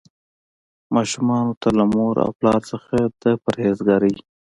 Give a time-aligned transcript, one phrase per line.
[0.95, 4.15] ماشومانو ته له مور او پلار څخه د پرهیزګارۍ.